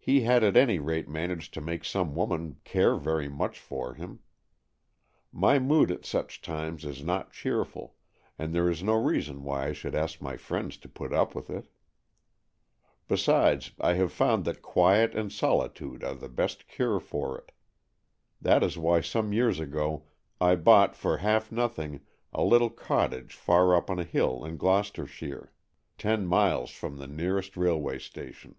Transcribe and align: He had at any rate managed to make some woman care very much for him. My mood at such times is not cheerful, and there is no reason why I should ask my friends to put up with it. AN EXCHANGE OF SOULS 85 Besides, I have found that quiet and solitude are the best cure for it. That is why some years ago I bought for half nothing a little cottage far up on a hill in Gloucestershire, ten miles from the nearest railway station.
He 0.00 0.22
had 0.22 0.42
at 0.42 0.56
any 0.56 0.80
rate 0.80 1.08
managed 1.08 1.54
to 1.54 1.60
make 1.60 1.84
some 1.84 2.16
woman 2.16 2.56
care 2.64 2.96
very 2.96 3.28
much 3.28 3.60
for 3.60 3.94
him. 3.94 4.18
My 5.30 5.60
mood 5.60 5.92
at 5.92 6.04
such 6.04 6.42
times 6.42 6.84
is 6.84 7.04
not 7.04 7.32
cheerful, 7.32 7.94
and 8.36 8.52
there 8.52 8.68
is 8.68 8.82
no 8.82 8.94
reason 8.94 9.44
why 9.44 9.68
I 9.68 9.72
should 9.72 9.94
ask 9.94 10.20
my 10.20 10.36
friends 10.36 10.76
to 10.78 10.88
put 10.88 11.12
up 11.12 11.36
with 11.36 11.48
it. 11.48 11.58
AN 13.08 13.10
EXCHANGE 13.10 13.20
OF 13.20 13.20
SOULS 13.20 13.28
85 13.28 13.52
Besides, 13.54 13.70
I 13.80 13.94
have 13.94 14.12
found 14.12 14.44
that 14.46 14.62
quiet 14.62 15.14
and 15.14 15.30
solitude 15.32 16.02
are 16.02 16.14
the 16.16 16.28
best 16.28 16.66
cure 16.66 16.98
for 16.98 17.38
it. 17.38 17.52
That 18.40 18.64
is 18.64 18.76
why 18.76 19.00
some 19.00 19.32
years 19.32 19.60
ago 19.60 20.08
I 20.40 20.56
bought 20.56 20.96
for 20.96 21.18
half 21.18 21.52
nothing 21.52 22.00
a 22.32 22.42
little 22.42 22.70
cottage 22.70 23.34
far 23.36 23.76
up 23.76 23.88
on 23.88 24.00
a 24.00 24.04
hill 24.04 24.44
in 24.44 24.56
Gloucestershire, 24.56 25.52
ten 25.96 26.26
miles 26.26 26.72
from 26.72 26.96
the 26.98 27.06
nearest 27.06 27.56
railway 27.56 28.00
station. 28.00 28.56